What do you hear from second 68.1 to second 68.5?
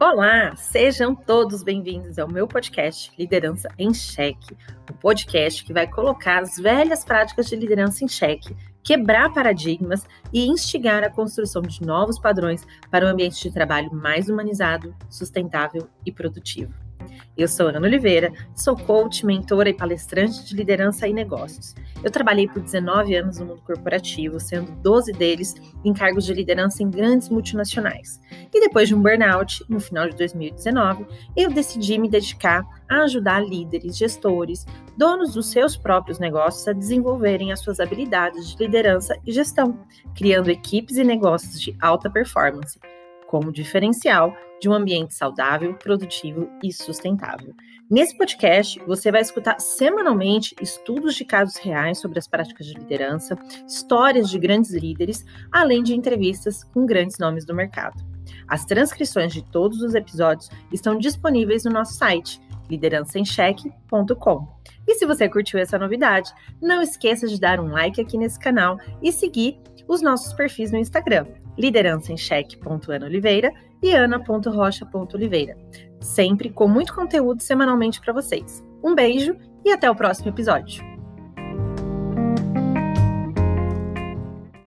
nesse